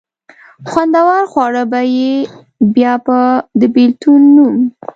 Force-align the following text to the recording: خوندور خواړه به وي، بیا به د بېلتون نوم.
خوندور 0.69 1.21
خواړه 1.31 1.63
به 1.71 1.81
وي، 1.93 2.13
بیا 2.75 2.93
به 3.05 3.19
د 3.59 3.61
بېلتون 3.73 4.21
نوم. 4.35 4.55